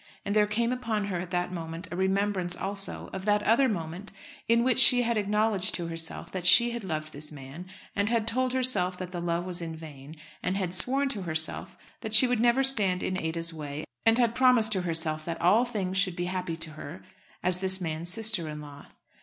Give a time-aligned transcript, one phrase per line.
[0.25, 4.11] And there came upon her at that moment a remembrance also of that other moment
[4.47, 8.27] in which she had acknowledged to herself that she had loved this man, and had
[8.27, 12.39] told herself that the love was vain, and had sworn to herself that she would
[12.39, 16.25] never stand in Ada's way, and had promised to herself that all things should be
[16.25, 17.03] happy to her
[17.43, 18.87] as this man's sister in law.